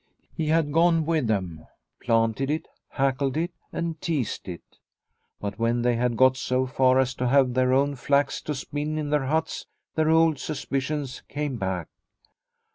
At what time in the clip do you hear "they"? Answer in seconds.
5.83-5.95